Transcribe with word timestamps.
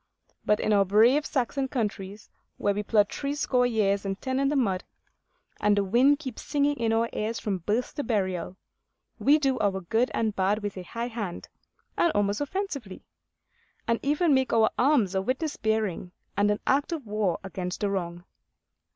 But 0.43 0.59
in 0.59 0.73
our 0.73 0.83
brave 0.83 1.27
Saxon 1.27 1.67
countries, 1.67 2.27
where 2.57 2.73
we 2.73 2.81
plod 2.81 3.07
threescore 3.07 3.67
years 3.67 4.03
and 4.03 4.19
ten 4.19 4.39
in 4.39 4.49
the 4.49 4.55
mud, 4.55 4.83
and 5.59 5.77
the 5.77 5.83
wind 5.83 6.17
keeps 6.17 6.41
singing 6.41 6.75
in 6.77 6.91
our 6.91 7.07
ears 7.13 7.37
from 7.37 7.59
birth 7.59 7.93
to 7.93 8.03
burial, 8.03 8.57
we 9.19 9.37
do 9.37 9.59
our 9.59 9.79
good 9.79 10.09
and 10.15 10.35
bad 10.35 10.63
with 10.63 10.75
a 10.75 10.81
high 10.81 11.09
hand 11.09 11.49
and 11.97 12.11
almost 12.13 12.41
offensively; 12.41 13.03
and 13.87 13.99
make 14.01 14.09
even 14.09 14.45
our 14.55 14.71
alms 14.75 15.13
a 15.13 15.21
witness 15.21 15.55
bearing 15.55 16.13
and 16.35 16.49
an 16.49 16.61
act 16.65 16.91
of 16.91 17.05
war 17.05 17.37
against 17.43 17.81
the 17.81 17.89
wrong. 17.91 18.23